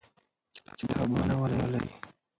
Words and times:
کتابونه 0.77 1.33
ولولئ. 1.41 1.87